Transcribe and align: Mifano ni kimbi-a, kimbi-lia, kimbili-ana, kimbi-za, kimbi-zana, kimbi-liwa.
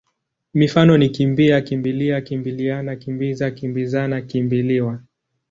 Mifano 0.53 0.97
ni 0.97 1.09
kimbi-a, 1.09 1.61
kimbi-lia, 1.61 2.21
kimbili-ana, 2.21 2.95
kimbi-za, 2.95 3.51
kimbi-zana, 3.51 4.21
kimbi-liwa. 4.21 4.93